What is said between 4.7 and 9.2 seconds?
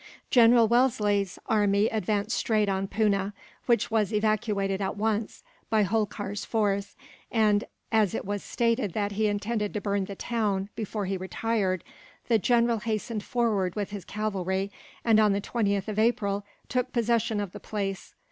at once by Holkar's force and, as it was stated that